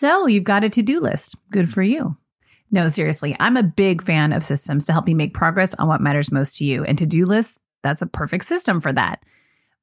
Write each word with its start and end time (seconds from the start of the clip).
So 0.00 0.26
you've 0.26 0.44
got 0.44 0.64
a 0.64 0.70
to 0.70 0.82
do 0.82 0.98
list. 0.98 1.36
Good 1.50 1.68
for 1.68 1.82
you. 1.82 2.16
No, 2.70 2.88
seriously, 2.88 3.36
I'm 3.38 3.58
a 3.58 3.62
big 3.62 4.02
fan 4.02 4.32
of 4.32 4.46
systems 4.46 4.86
to 4.86 4.94
help 4.94 5.06
you 5.10 5.14
make 5.14 5.34
progress 5.34 5.74
on 5.74 5.88
what 5.88 6.00
matters 6.00 6.32
most 6.32 6.56
to 6.56 6.64
you. 6.64 6.84
And 6.84 6.96
to 6.96 7.04
do 7.04 7.26
lists, 7.26 7.58
that's 7.82 8.00
a 8.00 8.06
perfect 8.06 8.46
system 8.46 8.80
for 8.80 8.94
that. 8.94 9.22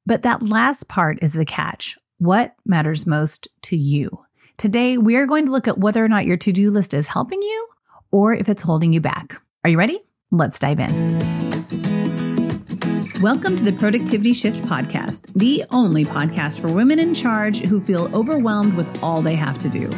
But 0.06 0.24
that 0.24 0.42
last 0.42 0.88
part 0.88 1.22
is 1.22 1.34
the 1.34 1.44
catch. 1.44 1.96
What 2.16 2.56
matters 2.66 3.06
most 3.06 3.46
to 3.62 3.76
you? 3.76 4.24
Today, 4.56 4.98
we 4.98 5.14
are 5.14 5.24
going 5.24 5.46
to 5.46 5.52
look 5.52 5.68
at 5.68 5.78
whether 5.78 6.04
or 6.04 6.08
not 6.08 6.26
your 6.26 6.36
to 6.38 6.50
do 6.50 6.72
list 6.72 6.94
is 6.94 7.06
helping 7.06 7.40
you 7.40 7.68
or 8.10 8.34
if 8.34 8.48
it's 8.48 8.62
holding 8.62 8.92
you 8.92 9.00
back. 9.00 9.40
Are 9.62 9.70
you 9.70 9.78
ready? 9.78 10.00
Let's 10.32 10.58
dive 10.58 10.80
in. 10.80 11.37
Welcome 13.22 13.56
to 13.56 13.64
the 13.64 13.72
Productivity 13.72 14.32
Shift 14.32 14.62
Podcast, 14.62 15.22
the 15.34 15.64
only 15.72 16.04
podcast 16.04 16.60
for 16.60 16.68
women 16.68 17.00
in 17.00 17.14
charge 17.14 17.58
who 17.58 17.80
feel 17.80 18.08
overwhelmed 18.14 18.74
with 18.74 19.02
all 19.02 19.22
they 19.22 19.34
have 19.34 19.58
to 19.58 19.68
do. 19.68 19.90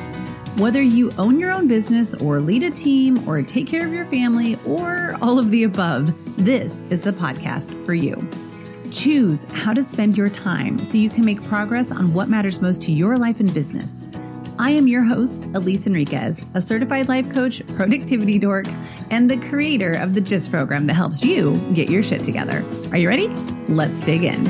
Whether 0.57 0.81
you 0.81 1.13
own 1.19 1.39
your 1.39 1.53
own 1.53 1.69
business 1.69 2.15
or 2.15 2.41
lead 2.41 2.63
a 2.63 2.71
team 2.71 3.29
or 3.29 3.43
take 3.43 3.67
care 3.67 3.87
of 3.87 3.93
your 3.93 4.07
family 4.07 4.59
or 4.65 5.19
all 5.21 5.39
of 5.39 5.51
the 5.51 5.65
above, 5.65 6.15
this 6.39 6.83
is 6.89 7.03
the 7.03 7.13
podcast 7.13 7.85
for 7.85 7.93
you. 7.93 8.27
Choose 8.91 9.45
how 9.53 9.75
to 9.75 9.85
spend 9.85 10.17
your 10.17 10.31
time 10.31 10.79
so 10.79 10.97
you 10.97 11.11
can 11.11 11.27
make 11.27 11.45
progress 11.45 11.91
on 11.91 12.15
what 12.15 12.31
matters 12.31 12.63
most 12.63 12.81
to 12.83 12.93
your 12.93 13.19
life 13.19 13.39
and 13.39 13.53
business. 13.53 14.09
I 14.61 14.73
am 14.73 14.87
your 14.87 15.03
host, 15.03 15.47
Elise 15.55 15.87
Enriquez, 15.87 16.39
a 16.53 16.61
certified 16.61 17.09
life 17.09 17.27
coach, 17.31 17.67
productivity 17.77 18.39
dork, 18.39 18.67
and 19.11 19.31
the 19.31 19.39
creator 19.49 19.95
of 19.95 20.13
the 20.13 20.21
GYST 20.21 20.51
program 20.51 20.87
that 20.87 20.93
helps 20.93 21.25
you 21.25 21.57
get 21.73 21.89
your 21.89 22.03
shit 22.03 22.23
together. 22.25 22.63
Are 22.91 22.99
you 22.99 23.09
ready? 23.09 23.29
Let's 23.71 24.03
dig 24.03 24.23
in. 24.23 24.47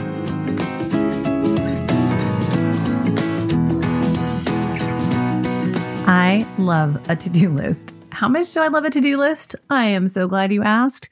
I 6.08 6.44
love 6.58 7.00
a 7.08 7.14
to 7.14 7.30
do 7.30 7.48
list. 7.48 7.94
How 8.10 8.26
much 8.26 8.52
do 8.52 8.62
I 8.62 8.66
love 8.66 8.84
a 8.84 8.90
to 8.90 9.00
do 9.00 9.16
list? 9.16 9.54
I 9.70 9.84
am 9.84 10.08
so 10.08 10.26
glad 10.26 10.52
you 10.52 10.64
asked. 10.64 11.08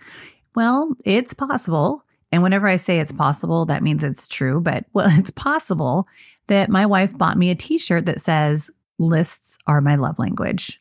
Well, 0.56 0.96
it's 1.04 1.34
possible. 1.34 2.02
And 2.32 2.42
whenever 2.42 2.66
I 2.66 2.74
say 2.74 2.98
it's 2.98 3.12
possible, 3.12 3.64
that 3.66 3.84
means 3.84 4.02
it's 4.02 4.26
true. 4.26 4.60
But 4.60 4.86
well, 4.92 5.06
it's 5.16 5.30
possible 5.30 6.08
that 6.48 6.68
my 6.68 6.84
wife 6.84 7.16
bought 7.16 7.38
me 7.38 7.50
a 7.50 7.54
t 7.54 7.78
shirt 7.78 8.04
that 8.06 8.20
says, 8.20 8.72
Lists 8.98 9.58
are 9.66 9.80
my 9.80 9.96
love 9.96 10.18
language. 10.18 10.80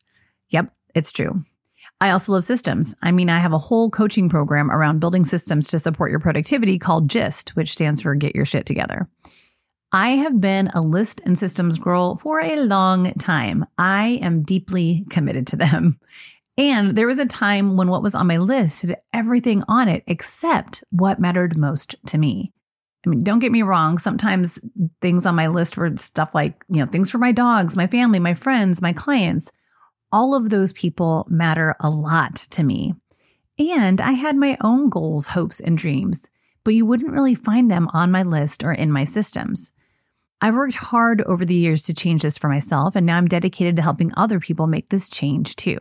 Yep, 0.49 0.73
it's 0.95 1.11
true. 1.11 1.43
I 1.99 2.11
also 2.11 2.33
love 2.33 2.45
systems. 2.45 2.95
I 3.01 3.11
mean, 3.11 3.29
I 3.29 3.39
have 3.39 3.53
a 3.53 3.57
whole 3.57 3.89
coaching 3.89 4.29
program 4.29 4.69
around 4.69 4.99
building 4.99 5.25
systems 5.25 5.67
to 5.69 5.79
support 5.79 6.11
your 6.11 6.19
productivity 6.19 6.77
called 6.77 7.09
GYST, 7.09 7.49
which 7.49 7.73
stands 7.73 8.01
for 8.01 8.13
Get 8.15 8.35
Your 8.35 8.45
Shit 8.45 8.65
Together. 8.65 9.09
I 9.91 10.09
have 10.09 10.41
been 10.41 10.67
a 10.73 10.81
list 10.81 11.21
and 11.25 11.39
systems 11.39 11.79
girl 11.79 12.17
for 12.17 12.41
a 12.41 12.57
long 12.57 13.13
time. 13.13 13.65
I 13.77 14.19
am 14.21 14.43
deeply 14.43 15.05
committed 15.09 15.47
to 15.47 15.55
them. 15.55 15.99
And 16.57 16.95
there 16.95 17.07
was 17.07 17.19
a 17.19 17.25
time 17.25 17.77
when 17.77 17.88
what 17.88 18.03
was 18.03 18.15
on 18.15 18.27
my 18.27 18.38
list 18.38 18.81
had 18.81 18.97
everything 19.13 19.63
on 19.67 19.88
it 19.88 20.03
except 20.07 20.83
what 20.89 21.19
mattered 21.19 21.55
most 21.57 21.95
to 22.07 22.17
me. 22.17 22.51
I 23.08 23.09
mean, 23.09 23.23
don't 23.23 23.39
get 23.39 23.53
me 23.53 23.61
wrong. 23.61 23.97
Sometimes 23.97 24.59
things 25.02 25.25
on 25.25 25.33
my 25.33 25.47
list 25.47 25.77
were 25.77 25.95
stuff 25.95 26.36
like, 26.36 26.61
you 26.67 26.83
know, 26.83 26.91
things 26.91 27.09
for 27.09 27.19
my 27.19 27.31
dogs, 27.31 27.77
my 27.77 27.88
family, 27.88 28.19
my 28.19 28.33
friends, 28.33 28.81
my 28.81 28.91
clients. 28.91 29.50
All 30.11 30.36
of 30.36 30.50
those 30.50 30.73
people 30.73 31.25
matter 31.30 31.73
a 31.80 31.89
lot 31.89 32.35
to 32.35 32.63
me. 32.63 32.95
And 33.58 34.02
I 34.02 34.11
had 34.11 34.35
my 34.35 34.58
own 34.59 34.89
goals, 34.89 35.28
hopes, 35.28 35.61
and 35.61 35.78
dreams, 35.78 36.30
but 36.66 36.73
you 36.73 36.85
wouldn't 36.85 37.13
really 37.13 37.33
find 37.33 37.72
them 37.72 37.88
on 37.94 38.11
my 38.11 38.23
list 38.23 38.61
or 38.61 38.73
in 38.73 38.91
my 38.91 39.05
systems. 39.05 39.72
I've 40.41 40.55
worked 40.55 40.75
hard 40.75 41.22
over 41.22 41.45
the 41.45 41.55
years 41.55 41.83
to 41.83 41.94
change 41.94 42.23
this 42.23 42.38
for 42.38 42.50
myself, 42.50 42.94
and 42.94 43.05
now 43.05 43.17
I'm 43.17 43.28
dedicated 43.28 43.78
to 43.78 43.81
helping 43.81 44.11
other 44.17 44.41
people 44.41 44.67
make 44.67 44.89
this 44.89 45.09
change 45.09 45.55
too. 45.55 45.78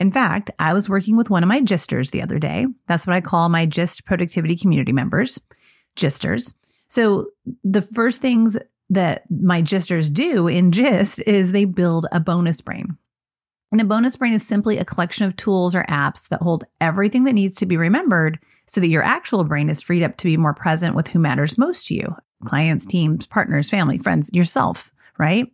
In 0.00 0.10
fact, 0.10 0.50
I 0.58 0.74
was 0.74 0.88
working 0.88 1.16
with 1.16 1.30
one 1.30 1.44
of 1.44 1.48
my 1.48 1.60
gisters 1.60 2.10
the 2.10 2.22
other 2.22 2.40
day. 2.40 2.66
That's 2.88 3.06
what 3.06 3.14
I 3.14 3.20
call 3.20 3.48
my 3.48 3.66
GYST 3.68 4.04
productivity 4.04 4.56
community 4.56 4.92
members 4.92 5.40
gisters. 5.96 6.54
So 6.88 7.28
the 7.62 7.82
first 7.82 8.20
things 8.20 8.56
that 8.90 9.24
my 9.30 9.60
gisters 9.60 10.10
do 10.10 10.46
in 10.46 10.70
GYST 10.70 11.22
is 11.26 11.52
they 11.52 11.64
build 11.64 12.06
a 12.12 12.20
bonus 12.20 12.60
brain. 12.60 12.96
And 13.72 13.80
a 13.80 13.84
bonus 13.84 14.16
brain 14.16 14.34
is 14.34 14.46
simply 14.46 14.78
a 14.78 14.84
collection 14.84 15.26
of 15.26 15.36
tools 15.36 15.74
or 15.74 15.84
apps 15.88 16.28
that 16.28 16.42
hold 16.42 16.64
everything 16.80 17.24
that 17.24 17.32
needs 17.32 17.56
to 17.56 17.66
be 17.66 17.76
remembered 17.76 18.38
so 18.66 18.80
that 18.80 18.88
your 18.88 19.02
actual 19.02 19.42
brain 19.44 19.68
is 19.68 19.82
freed 19.82 20.02
up 20.02 20.16
to 20.18 20.26
be 20.26 20.36
more 20.36 20.54
present 20.54 20.94
with 20.94 21.08
who 21.08 21.18
matters 21.18 21.58
most 21.58 21.88
to 21.88 21.94
you 21.94 22.16
clients, 22.44 22.84
teams, 22.84 23.26
partners, 23.26 23.70
family, 23.70 23.96
friends, 23.96 24.30
yourself, 24.32 24.92
right? 25.18 25.50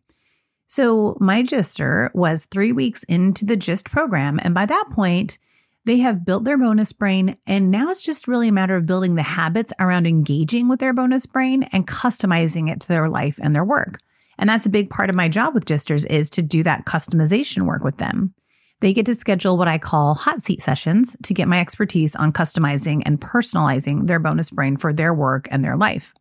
So 0.67 1.17
my 1.21 1.43
gister 1.43 2.13
was 2.15 2.45
three 2.45 2.73
weeks 2.73 3.05
into 3.05 3.45
the 3.45 3.57
GYST 3.57 3.85
program. 3.91 4.39
And 4.43 4.55
by 4.55 4.67
that 4.67 4.85
point, 4.93 5.39
they 5.85 5.99
have 5.99 6.25
built 6.25 6.45
their 6.45 6.59
bonus 6.59 6.93
brain, 6.93 7.37
and 7.47 7.71
now 7.71 7.91
it's 7.91 8.03
just 8.03 8.29
really 8.29 8.49
a 8.49 8.53
matter 8.53 8.77
of 8.77 8.87
building 8.87 9.15
the 9.15 9.23
habits 9.23 9.73
around 9.79 10.07
engaging 10.07 10.69
with 10.69 10.79
their 10.79 10.93
bonus 10.93 11.27
brain 11.27 11.63
and 11.73 11.87
customizing 11.87 12.71
it 12.71 12.81
to 12.81 12.89
their 12.89 13.09
life 13.09 13.39
and 13.43 13.55
their 13.55 13.65
work. 13.65 13.99
And 14.39 14.49
that's 14.49 14.67
a 14.67 14.71
big 14.71 14.91
part 14.91 15.11
of 15.11 15.17
my 15.17 15.29
job 15.29 15.55
with 15.55 15.65
Gisters 15.65 16.07
is 16.07 16.31
to 16.31 16.43
do 16.43 16.63
that 16.63 16.87
customization 16.87 17.67
work 17.67 17.83
with 17.83 17.99
them. 17.99 18.35
They 18.81 18.95
get 18.95 19.07
to 19.07 19.15
schedule 19.15 19.59
what 19.59 19.69
I 19.69 19.79
call 19.79 20.15
hot 20.15 20.43
seat 20.43 20.63
sessions 20.63 21.17
to 21.23 21.35
get 21.35 21.49
my 21.49 21.61
expertise 21.61 22.17
on 22.17 22.33
customizing 22.33 23.03
and 23.05 23.21
personalizing 23.21 24.07
their 24.07 24.19
bonus 24.19 24.51
brain 24.51 24.77
for 24.77 24.93
their 24.93 25.13
work 25.13 25.47
and 25.51 25.63
their 25.63 25.77
life. 25.77 26.15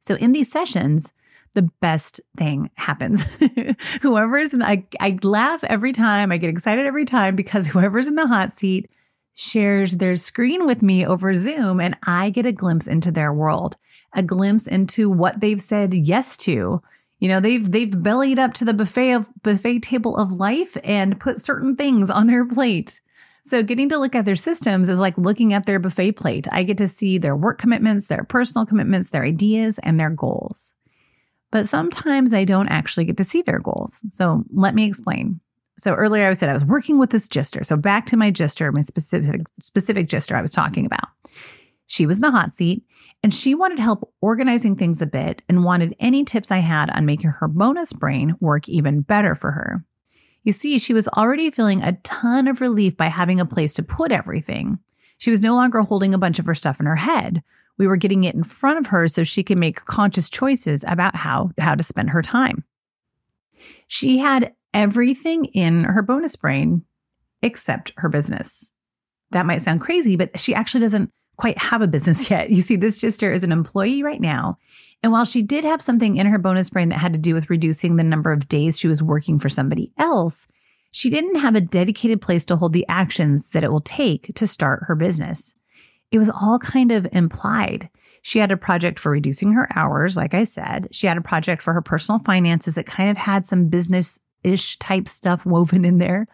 So 0.00 0.14
in 0.14 0.32
these 0.32 0.50
sessions, 0.50 1.12
the 1.54 1.68
best 1.80 2.20
thing 2.36 2.70
happens. 2.74 3.24
whoever's 4.02 4.52
in 4.52 4.60
the, 4.60 4.66
I, 4.66 4.84
I 5.00 5.18
laugh 5.22 5.64
every 5.64 5.92
time. 5.92 6.30
I 6.30 6.36
get 6.36 6.50
excited 6.50 6.86
every 6.86 7.04
time 7.04 7.36
because 7.36 7.66
whoever's 7.68 8.06
in 8.06 8.14
the 8.14 8.26
hot 8.26 8.56
seat 8.56 8.90
shares 9.34 9.96
their 9.96 10.16
screen 10.16 10.66
with 10.66 10.82
me 10.82 11.06
over 11.06 11.34
Zoom 11.34 11.80
and 11.80 11.96
I 12.04 12.30
get 12.30 12.46
a 12.46 12.52
glimpse 12.52 12.86
into 12.86 13.12
their 13.12 13.32
world, 13.32 13.76
a 14.12 14.22
glimpse 14.22 14.66
into 14.66 15.08
what 15.08 15.40
they've 15.40 15.60
said 15.60 15.94
yes 15.94 16.36
to. 16.38 16.82
You 17.20 17.28
know, 17.28 17.40
they've 17.40 17.70
they've 17.70 18.02
bellied 18.02 18.38
up 18.38 18.54
to 18.54 18.64
the 18.64 18.74
buffet 18.74 19.12
of 19.12 19.28
buffet 19.42 19.80
table 19.80 20.16
of 20.16 20.34
life 20.34 20.76
and 20.84 21.20
put 21.20 21.40
certain 21.40 21.76
things 21.76 22.10
on 22.10 22.26
their 22.26 22.44
plate. 22.44 23.00
So 23.44 23.62
getting 23.62 23.88
to 23.88 23.98
look 23.98 24.14
at 24.14 24.24
their 24.24 24.36
systems 24.36 24.88
is 24.88 24.98
like 24.98 25.16
looking 25.16 25.52
at 25.52 25.66
their 25.66 25.78
buffet 25.78 26.12
plate. 26.12 26.46
I 26.52 26.62
get 26.62 26.78
to 26.78 26.86
see 26.86 27.16
their 27.16 27.34
work 27.34 27.58
commitments, 27.58 28.06
their 28.06 28.24
personal 28.24 28.66
commitments, 28.66 29.10
their 29.10 29.24
ideas, 29.24 29.78
and 29.82 29.98
their 29.98 30.10
goals 30.10 30.74
but 31.50 31.66
sometimes 31.66 32.32
I 32.32 32.44
don't 32.44 32.68
actually 32.68 33.04
get 33.04 33.16
to 33.18 33.24
see 33.24 33.42
their 33.42 33.58
goals. 33.58 34.02
So 34.10 34.44
let 34.52 34.74
me 34.74 34.86
explain. 34.86 35.40
So 35.78 35.94
earlier 35.94 36.28
I 36.28 36.32
said 36.32 36.48
I 36.48 36.54
was 36.54 36.64
working 36.64 36.98
with 36.98 37.10
this 37.10 37.28
gister. 37.28 37.64
So 37.64 37.76
back 37.76 38.06
to 38.06 38.16
my 38.16 38.30
gister, 38.32 38.72
my 38.72 38.80
specific 38.80 39.42
specific 39.60 40.08
gister 40.08 40.36
I 40.36 40.42
was 40.42 40.50
talking 40.50 40.84
about. 40.84 41.08
She 41.86 42.04
was 42.04 42.18
in 42.18 42.22
the 42.22 42.30
hot 42.30 42.52
seat 42.52 42.84
and 43.22 43.32
she 43.32 43.54
wanted 43.54 43.78
help 43.78 44.12
organizing 44.20 44.76
things 44.76 45.00
a 45.00 45.06
bit 45.06 45.42
and 45.48 45.64
wanted 45.64 45.96
any 45.98 46.24
tips 46.24 46.50
I 46.50 46.58
had 46.58 46.90
on 46.90 47.06
making 47.06 47.30
her 47.30 47.48
bonus 47.48 47.92
brain 47.92 48.34
work 48.40 48.68
even 48.68 49.00
better 49.00 49.34
for 49.34 49.52
her. 49.52 49.84
You 50.44 50.52
see, 50.52 50.78
she 50.78 50.94
was 50.94 51.08
already 51.08 51.50
feeling 51.50 51.82
a 51.82 51.98
ton 52.02 52.46
of 52.46 52.60
relief 52.60 52.96
by 52.96 53.08
having 53.08 53.40
a 53.40 53.46
place 53.46 53.74
to 53.74 53.82
put 53.82 54.12
everything. 54.12 54.78
She 55.16 55.30
was 55.30 55.40
no 55.40 55.54
longer 55.54 55.80
holding 55.82 56.14
a 56.14 56.18
bunch 56.18 56.38
of 56.38 56.46
her 56.46 56.54
stuff 56.54 56.78
in 56.78 56.86
her 56.86 56.96
head, 56.96 57.42
we 57.78 57.86
were 57.86 57.96
getting 57.96 58.24
it 58.24 58.34
in 58.34 58.42
front 58.42 58.78
of 58.78 58.88
her 58.88 59.08
so 59.08 59.22
she 59.22 59.42
could 59.42 59.58
make 59.58 59.84
conscious 59.84 60.28
choices 60.28 60.84
about 60.86 61.16
how, 61.16 61.52
how 61.58 61.74
to 61.74 61.82
spend 61.82 62.10
her 62.10 62.22
time. 62.22 62.64
She 63.86 64.18
had 64.18 64.52
everything 64.74 65.46
in 65.46 65.84
her 65.84 66.02
bonus 66.02 66.36
brain 66.36 66.84
except 67.42 67.92
her 67.96 68.08
business. 68.08 68.72
That 69.30 69.46
might 69.46 69.62
sound 69.62 69.80
crazy, 69.80 70.16
but 70.16 70.38
she 70.38 70.54
actually 70.54 70.80
doesn't 70.80 71.10
quite 71.36 71.58
have 71.58 71.80
a 71.80 71.88
business 71.88 72.30
yet. 72.30 72.50
You 72.50 72.62
see, 72.62 72.76
this 72.76 72.98
sister 72.98 73.32
is 73.32 73.44
an 73.44 73.52
employee 73.52 74.02
right 74.02 74.20
now. 74.20 74.58
And 75.02 75.12
while 75.12 75.24
she 75.24 75.42
did 75.42 75.64
have 75.64 75.80
something 75.80 76.16
in 76.16 76.26
her 76.26 76.38
bonus 76.38 76.70
brain 76.70 76.88
that 76.88 76.98
had 76.98 77.12
to 77.12 77.20
do 77.20 77.32
with 77.32 77.50
reducing 77.50 77.96
the 77.96 78.02
number 78.02 78.32
of 78.32 78.48
days 78.48 78.76
she 78.76 78.88
was 78.88 79.02
working 79.02 79.38
for 79.38 79.48
somebody 79.48 79.92
else, 79.96 80.48
she 80.90 81.08
didn't 81.08 81.36
have 81.36 81.54
a 81.54 81.60
dedicated 81.60 82.20
place 82.20 82.44
to 82.46 82.56
hold 82.56 82.72
the 82.72 82.86
actions 82.88 83.50
that 83.50 83.62
it 83.62 83.70
will 83.70 83.80
take 83.80 84.34
to 84.34 84.46
start 84.46 84.84
her 84.86 84.96
business 84.96 85.54
it 86.10 86.18
was 86.18 86.30
all 86.30 86.58
kind 86.58 86.92
of 86.92 87.06
implied. 87.12 87.88
She 88.22 88.38
had 88.38 88.50
a 88.50 88.56
project 88.56 88.98
for 88.98 89.10
reducing 89.10 89.52
her 89.52 89.68
hours, 89.76 90.16
like 90.16 90.34
I 90.34 90.44
said. 90.44 90.88
She 90.90 91.06
had 91.06 91.16
a 91.16 91.22
project 91.22 91.62
for 91.62 91.72
her 91.72 91.82
personal 91.82 92.18
finances 92.20 92.74
that 92.74 92.86
kind 92.86 93.10
of 93.10 93.16
had 93.16 93.46
some 93.46 93.68
business 93.68 94.18
ish 94.42 94.78
type 94.78 95.08
stuff 95.08 95.44
woven 95.46 95.84
in 95.84 95.98
there. 95.98 96.26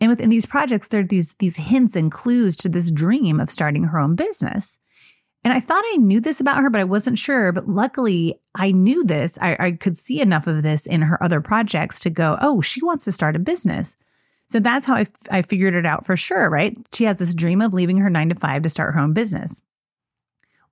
And 0.00 0.10
within 0.10 0.30
these 0.30 0.46
projects, 0.46 0.88
there 0.88 1.00
are 1.00 1.04
these, 1.04 1.34
these 1.38 1.56
hints 1.56 1.96
and 1.96 2.12
clues 2.12 2.56
to 2.58 2.68
this 2.68 2.90
dream 2.90 3.40
of 3.40 3.50
starting 3.50 3.84
her 3.84 3.98
own 3.98 4.14
business. 4.14 4.78
And 5.42 5.54
I 5.54 5.60
thought 5.60 5.84
I 5.92 5.96
knew 5.96 6.20
this 6.20 6.40
about 6.40 6.58
her, 6.58 6.70
but 6.70 6.80
I 6.80 6.84
wasn't 6.84 7.18
sure. 7.18 7.52
But 7.52 7.68
luckily, 7.68 8.40
I 8.54 8.72
knew 8.72 9.04
this. 9.04 9.38
I, 9.40 9.56
I 9.58 9.70
could 9.72 9.96
see 9.96 10.20
enough 10.20 10.46
of 10.46 10.62
this 10.62 10.86
in 10.86 11.02
her 11.02 11.22
other 11.22 11.40
projects 11.40 12.00
to 12.00 12.10
go, 12.10 12.36
oh, 12.40 12.60
she 12.60 12.84
wants 12.84 13.04
to 13.04 13.12
start 13.12 13.36
a 13.36 13.38
business. 13.38 13.96
So 14.46 14.60
that's 14.60 14.86
how 14.86 14.94
I, 14.94 15.00
f- 15.02 15.10
I 15.30 15.42
figured 15.42 15.74
it 15.74 15.86
out 15.86 16.06
for 16.06 16.16
sure, 16.16 16.48
right? 16.48 16.76
She 16.92 17.04
has 17.04 17.18
this 17.18 17.34
dream 17.34 17.60
of 17.60 17.74
leaving 17.74 17.98
her 17.98 18.10
nine 18.10 18.28
to 18.28 18.34
five 18.34 18.62
to 18.62 18.68
start 18.68 18.94
her 18.94 19.00
own 19.00 19.12
business. 19.12 19.62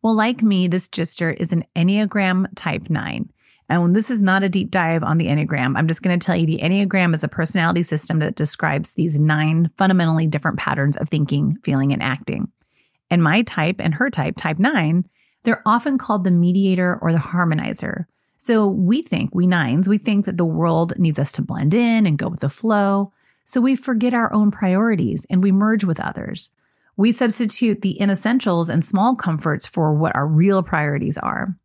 Well, 0.02 0.14
like 0.14 0.42
me, 0.42 0.68
this 0.68 0.86
gister 0.88 1.34
is 1.38 1.52
an 1.52 1.64
Enneagram 1.74 2.46
type 2.54 2.90
nine. 2.90 3.30
And 3.68 3.96
this 3.96 4.10
is 4.10 4.22
not 4.22 4.42
a 4.42 4.48
deep 4.48 4.70
dive 4.70 5.02
on 5.02 5.18
the 5.18 5.26
Enneagram. 5.26 5.76
I'm 5.76 5.88
just 5.88 6.02
going 6.02 6.18
to 6.18 6.24
tell 6.24 6.36
you 6.36 6.46
the 6.46 6.60
Enneagram 6.62 7.14
is 7.14 7.24
a 7.24 7.28
personality 7.28 7.82
system 7.82 8.18
that 8.18 8.34
describes 8.34 8.92
these 8.92 9.18
nine 9.18 9.70
fundamentally 9.78 10.26
different 10.26 10.58
patterns 10.58 10.96
of 10.98 11.08
thinking, 11.08 11.56
feeling, 11.64 11.92
and 11.92 12.02
acting. 12.02 12.52
And 13.10 13.22
my 13.22 13.42
type 13.42 13.76
and 13.78 13.94
her 13.94 14.10
type, 14.10 14.36
type 14.36 14.58
nine, 14.58 15.08
they're 15.44 15.62
often 15.64 15.98
called 15.98 16.24
the 16.24 16.30
mediator 16.30 16.98
or 17.00 17.12
the 17.12 17.18
harmonizer. 17.18 18.04
So 18.36 18.66
we 18.66 19.00
think, 19.00 19.34
we 19.34 19.46
nines, 19.46 19.88
we 19.88 19.96
think 19.96 20.26
that 20.26 20.36
the 20.36 20.44
world 20.44 20.98
needs 20.98 21.18
us 21.18 21.32
to 21.32 21.42
blend 21.42 21.72
in 21.72 22.06
and 22.06 22.18
go 22.18 22.28
with 22.28 22.40
the 22.40 22.50
flow. 22.50 23.12
So 23.44 23.60
we 23.60 23.76
forget 23.76 24.14
our 24.14 24.32
own 24.32 24.50
priorities 24.50 25.26
and 25.30 25.42
we 25.42 25.52
merge 25.52 25.84
with 25.84 26.00
others. 26.00 26.50
We 26.96 27.12
substitute 27.12 27.82
the 27.82 27.98
inessentials 28.00 28.68
and 28.68 28.84
small 28.84 29.16
comforts 29.16 29.66
for 29.66 29.92
what 29.94 30.14
our 30.14 30.26
real 30.26 30.62
priorities 30.62 31.18
are. 31.18 31.56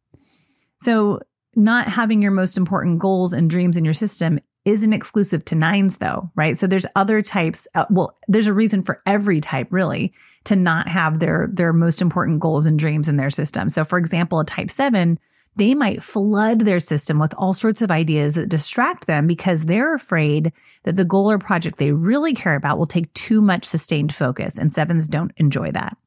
So 0.81 1.19
not 1.55 1.87
having 1.87 2.21
your 2.21 2.31
most 2.31 2.57
important 2.57 2.99
goals 2.99 3.33
and 3.33 3.49
dreams 3.49 3.77
in 3.77 3.85
your 3.85 3.93
system 3.93 4.39
isn't 4.65 4.93
exclusive 4.93 5.45
to 5.45 5.55
nines 5.55 5.97
though, 5.97 6.31
right? 6.35 6.57
So 6.57 6.67
there's 6.67 6.85
other 6.95 7.21
types. 7.21 7.67
Uh, 7.75 7.85
well, 7.89 8.17
there's 8.27 8.47
a 8.47 8.53
reason 8.53 8.83
for 8.83 9.01
every 9.05 9.41
type 9.41 9.67
really 9.71 10.13
to 10.45 10.55
not 10.55 10.87
have 10.87 11.19
their 11.19 11.49
their 11.51 11.73
most 11.73 12.01
important 12.01 12.39
goals 12.39 12.65
and 12.65 12.79
dreams 12.79 13.07
in 13.07 13.17
their 13.17 13.29
system. 13.29 13.69
So 13.69 13.83
for 13.83 13.97
example, 13.97 14.39
a 14.39 14.45
type 14.45 14.71
7, 14.71 15.19
they 15.55 15.73
might 15.73 16.03
flood 16.03 16.61
their 16.61 16.79
system 16.79 17.19
with 17.19 17.33
all 17.37 17.53
sorts 17.53 17.81
of 17.81 17.91
ideas 17.91 18.35
that 18.35 18.49
distract 18.49 19.07
them 19.07 19.27
because 19.27 19.65
they're 19.65 19.93
afraid 19.93 20.53
that 20.83 20.95
the 20.95 21.05
goal 21.05 21.29
or 21.29 21.37
project 21.37 21.77
they 21.77 21.91
really 21.91 22.33
care 22.33 22.55
about 22.55 22.77
will 22.77 22.87
take 22.87 23.13
too 23.13 23.41
much 23.41 23.65
sustained 23.65 24.15
focus 24.15 24.57
and 24.57 24.71
sevens 24.71 25.07
don't 25.07 25.33
enjoy 25.37 25.71
that. 25.71 25.97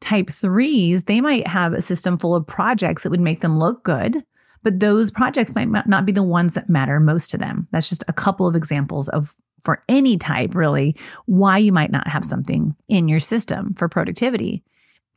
Type 0.00 0.26
3s, 0.26 1.06
they 1.06 1.20
might 1.20 1.46
have 1.46 1.72
a 1.72 1.80
system 1.80 2.18
full 2.18 2.34
of 2.34 2.46
projects 2.46 3.02
that 3.02 3.10
would 3.10 3.20
make 3.20 3.40
them 3.40 3.58
look 3.58 3.82
good, 3.84 4.24
but 4.62 4.80
those 4.80 5.10
projects 5.10 5.54
might 5.54 5.68
not 5.86 6.06
be 6.06 6.12
the 6.12 6.22
ones 6.22 6.54
that 6.54 6.68
matter 6.68 7.00
most 7.00 7.30
to 7.30 7.38
them. 7.38 7.68
That's 7.72 7.88
just 7.88 8.04
a 8.06 8.12
couple 8.12 8.46
of 8.46 8.54
examples 8.54 9.08
of 9.08 9.34
for 9.64 9.82
any 9.88 10.18
type, 10.18 10.54
really, 10.54 10.94
why 11.26 11.58
you 11.58 11.72
might 11.72 11.90
not 11.90 12.06
have 12.06 12.24
something 12.24 12.76
in 12.88 13.08
your 13.08 13.20
system 13.20 13.74
for 13.74 13.88
productivity. 13.88 14.62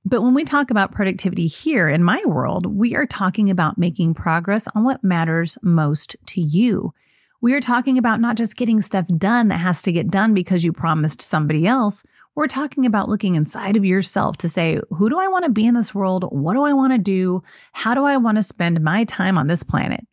But 0.10 0.22
when 0.22 0.34
we 0.34 0.46
talk 0.46 0.72
about 0.72 0.94
productivity 0.94 1.48
here 1.48 1.90
in 1.90 2.02
my 2.02 2.22
world, 2.26 2.66
we 2.66 2.96
are 2.96 3.06
talking 3.06 3.50
about 3.50 3.78
making 3.78 4.14
progress 4.14 4.66
on 4.74 4.86
what 4.86 5.04
matters 5.04 5.58
most 5.62 6.16
to 6.28 6.40
you. 6.40 6.94
We 7.42 7.54
are 7.54 7.60
talking 7.60 7.98
about 7.98 8.22
not 8.22 8.38
just 8.38 8.56
getting 8.56 8.82
stuff 8.82 9.06
done 9.18 9.50
that 9.50 9.58
has 9.58 9.82
to 9.82 9.92
get 9.92 10.10
done 10.10 10.34
because 10.34 10.64
you 10.64 10.72
promised 10.72 11.22
somebody 11.22 11.68
else. 11.68 12.06
We're 12.36 12.48
talking 12.48 12.86
about 12.86 13.10
looking 13.10 13.36
inside 13.36 13.76
of 13.76 13.84
yourself 13.84 14.38
to 14.38 14.48
say, 14.48 14.80
who 14.92 15.10
do 15.10 15.20
I 15.20 15.28
want 15.28 15.44
to 15.44 15.52
be 15.52 15.66
in 15.66 15.76
this 15.76 15.94
world? 15.94 16.24
What 16.32 16.54
do 16.54 16.64
I 16.64 16.72
want 16.72 16.94
to 16.94 17.00
do? 17.00 17.44
How 17.74 17.94
do 17.94 18.06
I 18.06 18.16
want 18.16 18.38
to 18.38 18.44
spend 18.44 18.80
my 18.80 19.04
time 19.04 19.38
on 19.38 19.48
this 19.48 19.64
planet? 19.64 20.08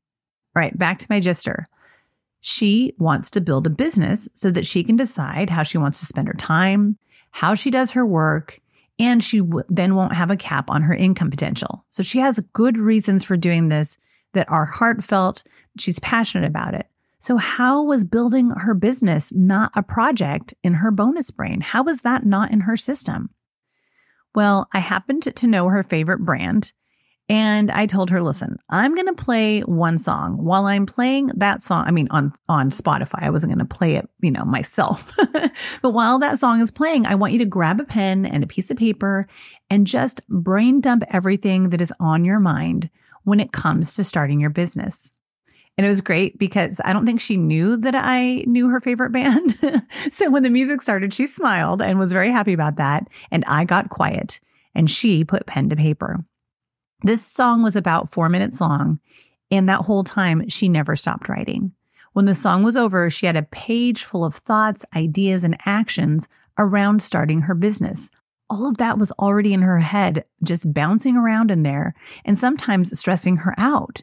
All 0.56 0.60
right, 0.60 0.76
back 0.76 0.98
to 0.98 1.06
my 1.08 1.20
gister. 1.20 1.66
She 2.40 2.94
wants 2.98 3.30
to 3.30 3.40
build 3.40 3.68
a 3.68 3.70
business 3.70 4.28
so 4.34 4.50
that 4.50 4.66
she 4.66 4.82
can 4.82 4.96
decide 4.96 5.50
how 5.50 5.62
she 5.62 5.78
wants 5.78 6.00
to 6.00 6.06
spend 6.06 6.26
her 6.26 6.34
time, 6.34 6.98
how 7.30 7.54
she 7.54 7.70
does 7.70 7.92
her 7.92 8.04
work, 8.04 8.60
and 8.98 9.22
she 9.22 9.38
w- 9.38 9.64
then 9.68 9.94
won't 9.94 10.14
have 10.14 10.30
a 10.30 10.36
cap 10.36 10.70
on 10.70 10.82
her 10.82 10.94
income 10.94 11.30
potential. 11.30 11.84
So 11.90 12.02
she 12.02 12.18
has 12.18 12.40
good 12.52 12.76
reasons 12.78 13.24
for 13.24 13.36
doing 13.36 13.68
this 13.68 13.96
that 14.32 14.48
are 14.50 14.64
heartfelt. 14.64 15.42
She's 15.78 15.98
passionate 15.98 16.46
about 16.46 16.74
it. 16.74 16.86
So, 17.18 17.38
how 17.38 17.82
was 17.82 18.04
building 18.04 18.50
her 18.50 18.74
business 18.74 19.32
not 19.32 19.72
a 19.74 19.82
project 19.82 20.52
in 20.62 20.74
her 20.74 20.90
bonus 20.90 21.30
brain? 21.30 21.62
How 21.62 21.82
was 21.82 22.00
that 22.00 22.26
not 22.26 22.50
in 22.50 22.60
her 22.60 22.76
system? 22.76 23.30
Well, 24.34 24.68
I 24.74 24.80
happened 24.80 25.22
to 25.34 25.46
know 25.46 25.68
her 25.68 25.82
favorite 25.82 26.18
brand. 26.18 26.72
And 27.28 27.70
I 27.70 27.86
told 27.86 28.10
her, 28.10 28.20
listen, 28.20 28.58
I'm 28.68 28.94
going 28.94 29.06
to 29.06 29.14
play 29.14 29.60
one 29.60 29.96
song. 29.96 30.36
While 30.36 30.66
I'm 30.66 30.84
playing 30.84 31.28
that 31.36 31.62
song, 31.62 31.84
I 31.86 31.90
mean, 31.90 32.06
on, 32.10 32.34
on 32.50 32.70
Spotify, 32.70 33.22
I 33.22 33.30
wasn't 33.30 33.50
going 33.50 33.66
to 33.66 33.74
play 33.74 33.94
it, 33.94 34.08
you 34.20 34.30
know, 34.30 34.44
myself. 34.44 35.10
but 35.82 35.90
while 35.90 36.18
that 36.18 36.38
song 36.38 36.60
is 36.60 36.70
playing, 36.70 37.06
I 37.06 37.14
want 37.14 37.32
you 37.32 37.38
to 37.38 37.46
grab 37.46 37.80
a 37.80 37.84
pen 37.84 38.26
and 38.26 38.44
a 38.44 38.46
piece 38.46 38.70
of 38.70 38.76
paper 38.76 39.26
and 39.70 39.86
just 39.86 40.26
brain 40.28 40.82
dump 40.82 41.02
everything 41.10 41.70
that 41.70 41.80
is 41.80 41.94
on 41.98 42.26
your 42.26 42.40
mind 42.40 42.90
when 43.22 43.40
it 43.40 43.52
comes 43.52 43.94
to 43.94 44.04
starting 44.04 44.38
your 44.38 44.50
business. 44.50 45.10
And 45.78 45.84
it 45.86 45.88
was 45.88 46.02
great 46.02 46.38
because 46.38 46.78
I 46.84 46.92
don't 46.92 47.06
think 47.06 47.22
she 47.22 47.38
knew 47.38 47.78
that 47.78 47.94
I 47.96 48.44
knew 48.46 48.68
her 48.68 48.80
favorite 48.80 49.12
band. 49.12 49.58
so 50.10 50.30
when 50.30 50.42
the 50.42 50.50
music 50.50 50.82
started, 50.82 51.14
she 51.14 51.26
smiled 51.26 51.80
and 51.80 51.98
was 51.98 52.12
very 52.12 52.30
happy 52.30 52.52
about 52.52 52.76
that. 52.76 53.08
And 53.30 53.44
I 53.46 53.64
got 53.64 53.88
quiet 53.88 54.40
and 54.74 54.90
she 54.90 55.24
put 55.24 55.46
pen 55.46 55.70
to 55.70 55.76
paper. 55.76 56.24
This 57.04 57.24
song 57.24 57.62
was 57.62 57.76
about 57.76 58.10
four 58.10 58.28
minutes 58.28 58.60
long. 58.60 58.98
And 59.50 59.68
that 59.68 59.82
whole 59.82 60.02
time, 60.02 60.48
she 60.48 60.68
never 60.68 60.96
stopped 60.96 61.28
writing. 61.28 61.72
When 62.12 62.24
the 62.24 62.34
song 62.34 62.62
was 62.62 62.76
over, 62.76 63.10
she 63.10 63.26
had 63.26 63.36
a 63.36 63.42
page 63.42 64.04
full 64.04 64.24
of 64.24 64.36
thoughts, 64.36 64.84
ideas, 64.96 65.44
and 65.44 65.56
actions 65.64 66.28
around 66.58 67.02
starting 67.02 67.42
her 67.42 67.54
business. 67.54 68.10
All 68.50 68.66
of 68.66 68.78
that 68.78 68.98
was 68.98 69.12
already 69.12 69.52
in 69.52 69.62
her 69.62 69.80
head, 69.80 70.24
just 70.42 70.72
bouncing 70.72 71.16
around 71.16 71.50
in 71.50 71.62
there 71.62 71.94
and 72.24 72.38
sometimes 72.38 72.98
stressing 72.98 73.38
her 73.38 73.54
out 73.58 74.02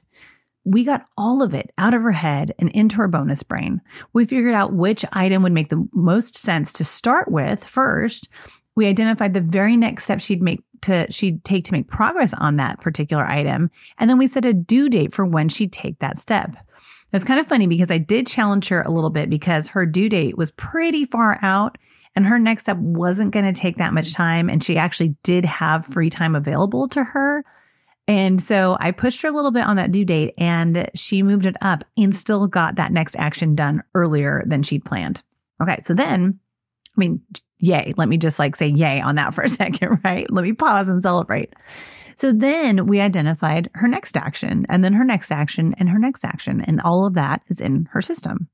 we 0.64 0.84
got 0.84 1.08
all 1.18 1.42
of 1.42 1.54
it 1.54 1.72
out 1.78 1.94
of 1.94 2.04
her 2.04 2.12
head 2.12 2.54
and 2.60 2.70
into 2.70 2.98
her 2.98 3.08
bonus 3.08 3.44
brain. 3.44 3.82
We 4.14 4.26
figured 4.26 4.54
out 4.54 4.74
which 4.74 5.06
item 5.12 5.44
would 5.44 5.52
make 5.52 5.70
the 5.70 5.88
most 5.94 6.38
sense 6.38 6.72
to 6.74 6.86
start 6.86 7.32
with 7.32 7.64
first. 7.64 8.30
We 8.76 8.88
identified 8.88 9.34
the 9.34 9.42
very 9.42 9.76
next 9.76 10.06
step 10.06 10.22
she'd 10.22 10.42
make 10.42 10.64
to 10.82 11.12
she'd 11.12 11.44
take 11.44 11.66
to 11.66 11.74
make 11.74 11.88
progress 11.88 12.34
on 12.34 12.58
that 12.58 12.82
particular 12.82 13.26
item, 13.26 13.70
and 13.98 14.10
then 14.10 14.18
we 14.18 14.28
set 14.28 14.46
a 14.46 14.54
due 14.54 14.90
date 14.90 15.14
for 15.14 15.26
when 15.26 15.50
she'd 15.50 15.74
take 15.74 16.00
that 16.00 16.18
step. 16.18 16.52
It 16.52 17.16
was 17.16 17.24
kind 17.24 17.40
of 17.40 17.48
funny 17.48 17.68
because 17.68 17.92
I 17.92 17.98
did 17.98 18.26
challenge 18.26 18.70
her 18.70 18.82
a 18.82 18.92
little 18.92 19.10
bit 19.10 19.30
because 19.30 19.70
her 19.70 19.86
due 19.86 20.08
date 20.08 20.38
was 20.38 20.52
pretty 20.52 21.04
far 21.04 21.40
out 21.42 21.78
and 22.16 22.26
her 22.26 22.40
next 22.40 22.64
step 22.64 22.78
wasn't 22.78 23.32
going 23.32 23.52
to 23.52 23.60
take 23.60 23.78
that 23.78 23.94
much 23.94 24.14
time 24.14 24.50
and 24.50 24.64
she 24.64 24.78
actually 24.78 25.16
did 25.24 25.44
have 25.44 25.86
free 25.86 26.10
time 26.10 26.36
available 26.36 26.88
to 26.90 27.04
her. 27.04 27.44
And 28.08 28.42
so 28.42 28.78
I 28.80 28.92
pushed 28.92 29.22
her 29.22 29.30
a 29.30 29.32
little 29.32 29.52
bit 29.52 29.66
on 29.66 29.76
that 29.76 29.92
due 29.92 30.06
date 30.06 30.34
and 30.38 30.90
she 30.96 31.22
moved 31.22 31.46
it 31.46 31.56
up 31.62 31.84
and 31.98 32.16
still 32.16 32.48
got 32.48 32.76
that 32.76 32.92
next 32.92 33.16
action 33.18 33.56
done 33.56 33.84
earlier 33.94 34.44
than 34.46 34.64
she'd 34.64 34.86
planned. 34.86 35.22
Okay. 35.62 35.80
So 35.82 35.94
then, 35.94 36.40
I 36.88 37.00
mean, 37.00 37.22
yay. 37.62 37.94
Let 37.96 38.10
me 38.10 38.18
just 38.18 38.40
like 38.40 38.56
say 38.56 38.68
yay 38.68 39.00
on 39.00 39.16
that 39.16 39.34
for 39.36 39.44
a 39.44 39.50
second, 39.50 40.02
right? 40.04 40.30
Let 40.30 40.44
me 40.44 40.54
pause 40.54 40.90
and 40.90 41.02
celebrate. 41.02 41.54
So 42.18 42.32
then 42.32 42.86
we 42.86 43.00
identified 43.00 43.70
her 43.76 43.88
next 43.88 44.16
action 44.16 44.66
and 44.70 44.84
then 44.84 44.94
her 44.94 45.06
next 45.06 45.32
action 45.32 45.74
and 45.78 45.90
her 45.90 45.98
next 45.98 46.24
action. 46.24 46.62
And 46.62 46.82
all 46.82 47.06
of 47.06 47.14
that 47.16 47.42
is 47.48 47.62
in 47.62 47.88
her 47.94 48.02
system. 48.02 48.50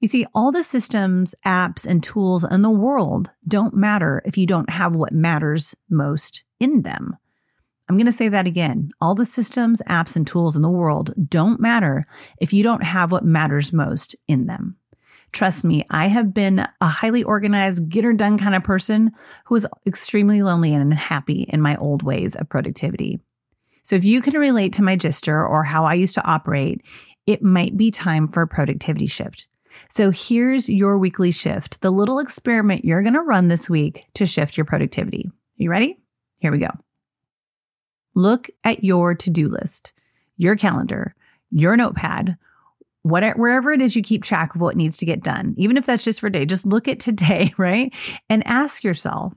You 0.00 0.08
see, 0.08 0.26
all 0.34 0.50
the 0.50 0.64
systems, 0.64 1.34
apps, 1.46 1.86
and 1.86 2.02
tools 2.02 2.44
in 2.44 2.62
the 2.62 2.70
world 2.70 3.30
don't 3.46 3.72
matter 3.72 4.20
if 4.26 4.36
you 4.36 4.46
don't 4.46 4.68
have 4.68 4.96
what 4.96 5.12
matters 5.12 5.76
most 5.88 6.42
in 6.58 6.82
them. 6.82 7.16
I'm 7.88 7.96
going 7.96 8.06
to 8.06 8.12
say 8.12 8.28
that 8.28 8.46
again. 8.46 8.90
All 9.00 9.14
the 9.14 9.24
systems, 9.24 9.80
apps, 9.88 10.16
and 10.16 10.26
tools 10.26 10.56
in 10.56 10.62
the 10.62 10.70
world 10.70 11.14
don't 11.28 11.60
matter 11.60 12.06
if 12.38 12.52
you 12.52 12.62
don't 12.62 12.82
have 12.82 13.12
what 13.12 13.24
matters 13.24 13.72
most 13.72 14.16
in 14.26 14.46
them. 14.46 14.76
Trust 15.32 15.64
me, 15.64 15.84
I 15.88 16.08
have 16.08 16.34
been 16.34 16.66
a 16.80 16.86
highly 16.86 17.22
organized, 17.22 17.88
get 17.88 18.04
her 18.04 18.12
done 18.12 18.38
kind 18.38 18.54
of 18.54 18.62
person 18.62 19.12
who 19.46 19.54
was 19.54 19.66
extremely 19.86 20.42
lonely 20.42 20.74
and 20.74 20.82
unhappy 20.82 21.46
in 21.48 21.62
my 21.62 21.74
old 21.76 22.02
ways 22.02 22.36
of 22.36 22.50
productivity. 22.50 23.18
So 23.82 23.96
if 23.96 24.04
you 24.04 24.20
can 24.20 24.34
relate 24.34 24.74
to 24.74 24.82
my 24.82 24.96
gister 24.96 25.48
or 25.48 25.64
how 25.64 25.86
I 25.86 25.94
used 25.94 26.14
to 26.14 26.24
operate, 26.24 26.82
it 27.26 27.42
might 27.42 27.76
be 27.76 27.90
time 27.90 28.28
for 28.28 28.42
a 28.42 28.46
productivity 28.48 29.06
shift. 29.06 29.46
So 29.90 30.10
here's 30.10 30.68
your 30.68 30.98
weekly 30.98 31.30
shift, 31.30 31.80
the 31.80 31.90
little 31.90 32.18
experiment 32.18 32.84
you're 32.84 33.02
going 33.02 33.14
to 33.14 33.20
run 33.20 33.48
this 33.48 33.70
week 33.70 34.04
to 34.14 34.26
shift 34.26 34.56
your 34.56 34.66
productivity. 34.66 35.30
You 35.56 35.70
ready? 35.70 35.98
Here 36.38 36.52
we 36.52 36.58
go. 36.58 36.70
Look 38.14 38.50
at 38.64 38.84
your 38.84 39.14
to 39.14 39.30
do 39.30 39.48
list, 39.48 39.92
your 40.36 40.56
calendar, 40.56 41.14
your 41.50 41.76
notepad, 41.76 42.36
whatever, 43.02 43.38
wherever 43.38 43.72
it 43.72 43.80
is 43.80 43.96
you 43.96 44.02
keep 44.02 44.22
track 44.22 44.54
of 44.54 44.60
what 44.60 44.76
needs 44.76 44.96
to 44.98 45.06
get 45.06 45.22
done, 45.22 45.54
even 45.56 45.76
if 45.76 45.86
that's 45.86 46.04
just 46.04 46.20
for 46.20 46.30
day, 46.30 46.46
just 46.46 46.66
look 46.66 46.88
at 46.88 47.00
today, 47.00 47.52
right? 47.58 47.92
And 48.28 48.46
ask 48.46 48.84
yourself, 48.84 49.32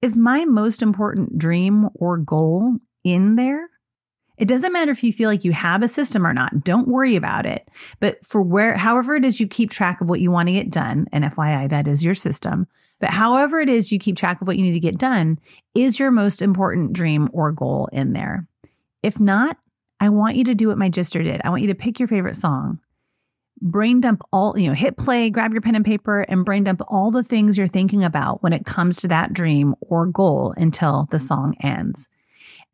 is 0.00 0.16
my 0.16 0.44
most 0.44 0.82
important 0.82 1.38
dream 1.38 1.88
or 1.94 2.18
goal 2.18 2.76
in 3.04 3.36
there? 3.36 3.68
It 4.36 4.46
doesn't 4.46 4.72
matter 4.72 4.92
if 4.92 5.02
you 5.02 5.12
feel 5.12 5.28
like 5.28 5.44
you 5.44 5.52
have 5.52 5.82
a 5.82 5.88
system 5.88 6.24
or 6.24 6.32
not. 6.32 6.62
Don't 6.62 6.86
worry 6.86 7.16
about 7.16 7.44
it. 7.44 7.68
But 7.98 8.24
for 8.24 8.40
where, 8.40 8.76
however 8.76 9.16
it 9.16 9.24
is 9.24 9.40
you 9.40 9.48
keep 9.48 9.70
track 9.70 10.00
of 10.00 10.08
what 10.08 10.20
you 10.20 10.30
want 10.30 10.48
to 10.48 10.52
get 10.52 10.70
done, 10.70 11.06
and 11.10 11.24
FYI, 11.24 11.68
that 11.70 11.88
is 11.88 12.04
your 12.04 12.14
system. 12.14 12.68
But 13.00 13.10
however 13.10 13.60
it 13.60 13.68
is 13.68 13.90
you 13.90 13.98
keep 13.98 14.16
track 14.16 14.40
of 14.40 14.46
what 14.46 14.56
you 14.56 14.62
need 14.62 14.72
to 14.72 14.80
get 14.80 14.98
done, 14.98 15.40
is 15.74 15.98
your 15.98 16.12
most 16.12 16.40
important 16.40 16.92
dream 16.92 17.28
or 17.32 17.50
goal 17.50 17.88
in 17.92 18.12
there? 18.12 18.46
If 19.02 19.18
not, 19.18 19.56
I 20.00 20.08
want 20.08 20.36
you 20.36 20.44
to 20.44 20.54
do 20.54 20.68
what 20.68 20.78
my 20.78 20.90
gister 20.90 21.22
did. 21.24 21.40
I 21.44 21.50
want 21.50 21.62
you 21.62 21.68
to 21.68 21.74
pick 21.74 21.98
your 21.98 22.08
favorite 22.08 22.36
song, 22.36 22.78
brain 23.60 24.00
dump 24.00 24.22
all, 24.32 24.58
you 24.58 24.68
know, 24.68 24.74
hit 24.74 24.96
play, 24.96 25.30
grab 25.30 25.52
your 25.52 25.60
pen 25.60 25.74
and 25.74 25.84
paper, 25.84 26.22
and 26.22 26.44
brain 26.44 26.64
dump 26.64 26.80
all 26.88 27.10
the 27.10 27.22
things 27.22 27.58
you're 27.58 27.66
thinking 27.66 28.04
about 28.04 28.42
when 28.42 28.52
it 28.52 28.66
comes 28.66 28.96
to 28.96 29.08
that 29.08 29.32
dream 29.32 29.74
or 29.80 30.06
goal 30.06 30.54
until 30.56 31.08
the 31.10 31.18
song 31.18 31.54
ends. 31.62 32.08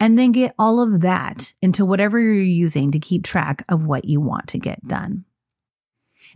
and 0.00 0.18
then 0.18 0.32
get 0.32 0.54
all 0.58 0.80
of 0.80 1.00
that 1.02 1.54
into 1.62 1.84
whatever 1.84 2.18
you're 2.18 2.34
using 2.34 2.90
to 2.90 2.98
keep 2.98 3.24
track 3.24 3.64
of 3.68 3.84
what 3.84 4.04
you 4.04 4.20
want 4.20 4.48
to 4.48 4.58
get 4.58 4.86
done. 4.86 5.24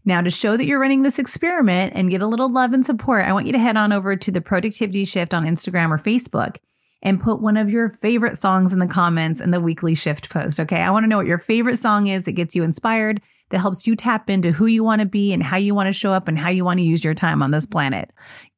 Now, 0.05 0.21
to 0.21 0.31
show 0.31 0.57
that 0.57 0.65
you're 0.65 0.79
running 0.79 1.03
this 1.03 1.19
experiment 1.19 1.93
and 1.95 2.11
get 2.11 2.23
a 2.23 2.27
little 2.27 2.51
love 2.51 2.73
and 2.73 2.87
support, 2.87 3.27
I 3.27 3.33
want 3.33 3.47
you 3.47 3.53
to 3.53 3.59
head 3.59 3.77
on 3.77 3.93
over 3.93 4.17
to 4.17 4.31
the 4.31 4.41
Productivity 4.41 5.05
Shift 5.05 5.35
on 5.35 5.45
Instagram 5.45 5.91
or 5.91 5.99
Facebook 5.99 6.57
and 7.03 7.21
put 7.21 7.41
one 7.41 7.57
of 7.57 7.69
your 7.69 7.91
favorite 8.01 8.39
songs 8.39 8.73
in 8.73 8.79
the 8.79 8.87
comments 8.87 9.41
in 9.41 9.51
the 9.51 9.61
weekly 9.61 9.95
shift 9.95 10.31
post. 10.31 10.59
Okay. 10.61 10.81
I 10.81 10.91
want 10.91 11.05
to 11.05 11.09
know 11.09 11.17
what 11.17 11.27
your 11.27 11.39
favorite 11.39 11.79
song 11.79 12.07
is 12.07 12.25
that 12.25 12.33
gets 12.33 12.55
you 12.55 12.63
inspired, 12.63 13.21
that 13.51 13.61
helps 13.61 13.87
you 13.87 13.97
tap 13.97 14.29
into 14.29 14.53
who 14.53 14.67
you 14.67 14.85
want 14.85 15.01
to 15.01 15.07
be 15.07 15.33
and 15.33 15.43
how 15.43 15.57
you 15.57 15.75
want 15.75 15.87
to 15.87 15.93
show 15.93 16.13
up 16.13 16.29
and 16.29 16.39
how 16.39 16.51
you 16.51 16.65
want 16.65 16.79
to 16.79 16.85
use 16.85 17.03
your 17.03 17.15
time 17.15 17.43
on 17.43 17.51
this 17.51 17.67
planet. 17.67 18.11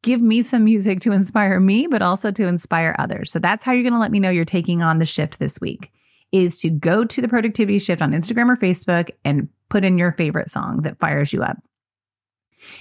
Give 0.03 0.21
me 0.21 0.43
some 0.43 0.65
music 0.65 1.01
to 1.01 1.13
inspire 1.13 1.61
me, 1.61 1.87
but 1.87 2.03
also 2.03 2.31
to 2.33 2.47
inspire 2.47 2.97
others. 2.99 3.31
So 3.31 3.39
that's 3.39 3.65
how 3.65 3.73
you're 3.73 3.83
going 3.83 3.93
to 3.93 4.01
let 4.01 4.11
me 4.11 4.21
know 4.21 4.31
you're 4.31 4.45
taking 4.45 4.83
on 4.83 4.99
the 4.99 5.07
shift 5.07 5.39
this 5.39 5.61
week 5.61 5.93
is 6.33 6.59
to 6.59 6.71
go 6.71 7.05
to 7.05 7.21
the 7.21 7.29
productivity 7.29 7.79
shift 7.79 8.03
on 8.03 8.13
Instagram 8.13 8.51
or 8.51 8.57
Facebook 8.57 9.11
and 9.25 9.49
put 9.69 9.85
in 9.85 9.99
your 9.99 10.13
favorite 10.13 10.51
song 10.51 10.83
that 10.83 10.99
fires 10.99 11.33
you 11.33 11.43
up. 11.43 11.57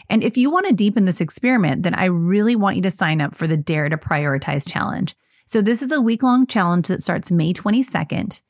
And 0.09 0.23
if 0.23 0.37
you 0.37 0.51
want 0.51 0.67
to 0.67 0.73
deepen 0.73 1.05
this 1.05 1.21
experiment, 1.21 1.83
then 1.83 1.95
I 1.95 2.05
really 2.05 2.55
want 2.55 2.75
you 2.75 2.81
to 2.83 2.91
sign 2.91 3.21
up 3.21 3.35
for 3.35 3.47
the 3.47 3.57
Dare 3.57 3.89
to 3.89 3.97
Prioritize 3.97 4.67
Challenge. 4.67 5.15
So, 5.45 5.61
this 5.61 5.81
is 5.81 5.91
a 5.91 6.01
week 6.01 6.21
long 6.21 6.45
challenge 6.45 6.89
that 6.89 7.01
starts 7.01 7.31
May 7.31 7.53
22nd. 7.53 8.41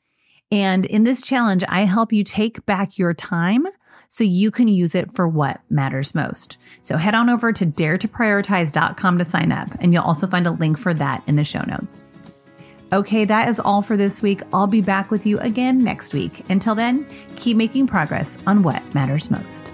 And 0.50 0.86
in 0.86 1.04
this 1.04 1.22
challenge, 1.22 1.64
I 1.68 1.84
help 1.84 2.12
you 2.12 2.24
take 2.24 2.64
back 2.66 2.98
your 2.98 3.14
time 3.14 3.66
so 4.08 4.24
you 4.24 4.50
can 4.50 4.66
use 4.66 4.94
it 4.94 5.14
for 5.14 5.28
what 5.28 5.60
matters 5.70 6.14
most. 6.14 6.56
So, 6.82 6.96
head 6.96 7.14
on 7.14 7.30
over 7.30 7.52
to 7.52 7.64
daretoprioritize.com 7.64 9.18
to 9.18 9.24
sign 9.24 9.52
up, 9.52 9.68
and 9.80 9.92
you'll 9.92 10.02
also 10.02 10.26
find 10.26 10.46
a 10.46 10.50
link 10.50 10.78
for 10.78 10.92
that 10.94 11.22
in 11.28 11.36
the 11.36 11.44
show 11.44 11.62
notes. 11.62 12.04
Okay, 12.92 13.24
that 13.24 13.48
is 13.48 13.60
all 13.60 13.82
for 13.82 13.96
this 13.96 14.20
week. 14.20 14.42
I'll 14.52 14.66
be 14.66 14.80
back 14.80 15.12
with 15.12 15.24
you 15.24 15.38
again 15.38 15.78
next 15.78 16.12
week. 16.12 16.44
Until 16.50 16.74
then, 16.74 17.06
keep 17.36 17.56
making 17.56 17.86
progress 17.86 18.36
on 18.48 18.64
what 18.64 18.82
matters 18.94 19.30
most. 19.30 19.70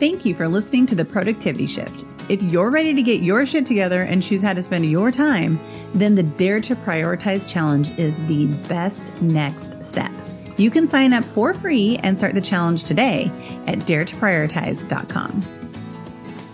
Thank 0.00 0.24
you 0.24 0.34
for 0.34 0.48
listening 0.48 0.86
to 0.86 0.96
the 0.96 1.04
Productivity 1.04 1.68
Shift. 1.68 2.04
If 2.28 2.42
you're 2.42 2.70
ready 2.70 2.94
to 2.94 3.02
get 3.02 3.22
your 3.22 3.44
shit 3.44 3.66
together 3.66 4.02
and 4.02 4.22
choose 4.22 4.42
how 4.42 4.52
to 4.52 4.62
spend 4.62 4.90
your 4.90 5.10
time, 5.10 5.60
then 5.94 6.14
the 6.14 6.22
Dare 6.22 6.60
to 6.60 6.76
Prioritize 6.76 7.48
Challenge 7.48 7.90
is 7.98 8.16
the 8.26 8.46
best 8.68 9.12
next 9.20 9.82
step. 9.82 10.12
You 10.56 10.70
can 10.70 10.86
sign 10.86 11.12
up 11.12 11.24
for 11.24 11.52
free 11.52 11.98
and 12.02 12.16
start 12.16 12.34
the 12.34 12.40
challenge 12.40 12.84
today 12.84 13.30
at 13.66 13.80
daretoprioritize.com. 13.80 15.61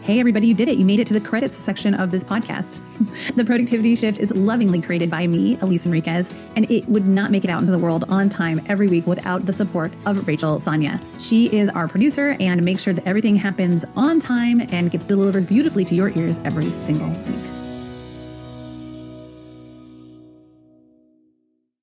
Hey, 0.08 0.20
everybody, 0.20 0.46
you 0.46 0.54
did 0.54 0.70
it. 0.70 0.78
You 0.78 0.86
made 0.86 1.00
it 1.00 1.06
to 1.08 1.12
the 1.12 1.20
credits 1.20 1.58
section 1.58 1.92
of 1.92 2.10
this 2.10 2.24
podcast. 2.24 2.80
the 3.36 3.44
Productivity 3.44 3.94
Shift 3.94 4.18
is 4.18 4.30
lovingly 4.30 4.80
created 4.80 5.10
by 5.10 5.26
me, 5.26 5.58
Elise 5.60 5.84
Enriquez, 5.84 6.30
and 6.56 6.64
it 6.70 6.88
would 6.88 7.06
not 7.06 7.30
make 7.30 7.44
it 7.44 7.50
out 7.50 7.60
into 7.60 7.72
the 7.72 7.78
world 7.78 8.06
on 8.08 8.30
time 8.30 8.64
every 8.70 8.88
week 8.88 9.06
without 9.06 9.44
the 9.44 9.52
support 9.52 9.92
of 10.06 10.26
Rachel 10.26 10.60
Sanya. 10.60 10.98
She 11.20 11.54
is 11.54 11.68
our 11.68 11.88
producer 11.88 12.38
and 12.40 12.64
makes 12.64 12.84
sure 12.84 12.94
that 12.94 13.06
everything 13.06 13.36
happens 13.36 13.84
on 13.96 14.18
time 14.18 14.62
and 14.72 14.90
gets 14.90 15.04
delivered 15.04 15.46
beautifully 15.46 15.84
to 15.84 15.94
your 15.94 16.08
ears 16.16 16.40
every 16.42 16.70
single 16.86 17.10
week. 17.10 17.57